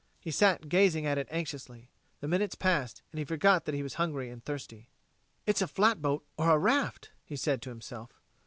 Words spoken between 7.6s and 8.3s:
to himself.